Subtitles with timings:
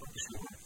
[0.00, 0.59] for sure.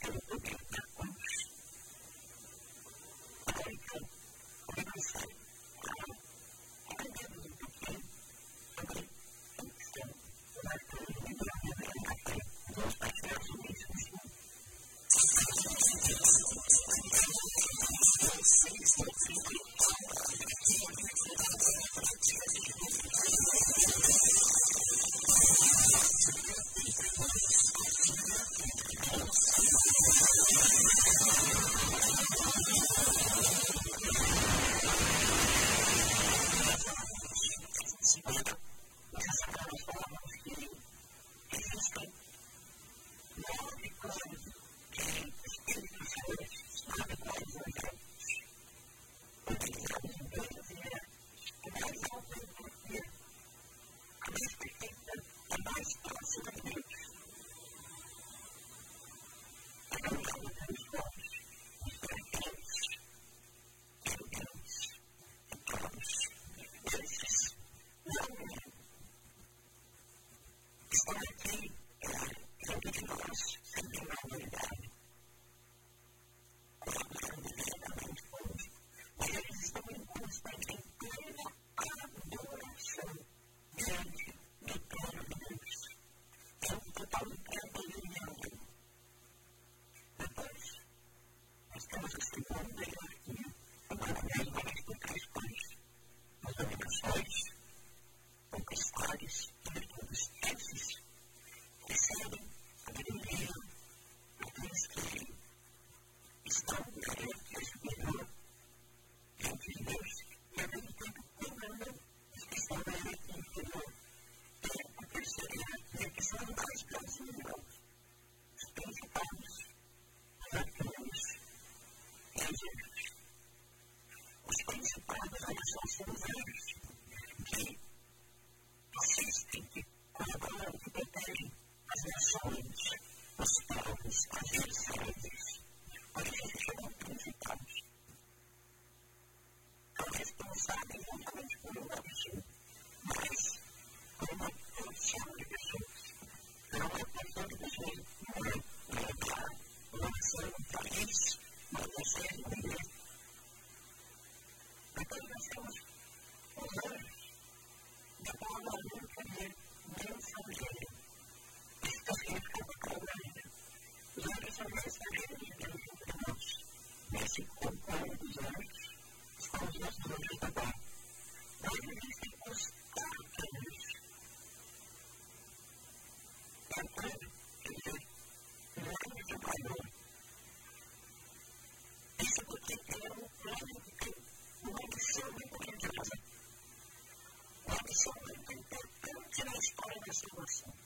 [190.14, 190.78] Jerusalem.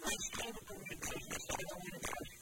[0.00, 2.37] Last time we were in the place, I want to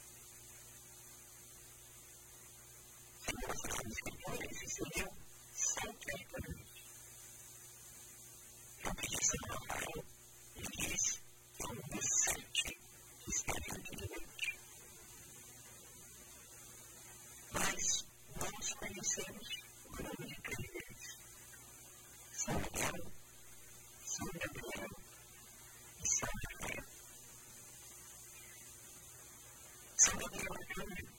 [30.06, 31.15] some of them are coming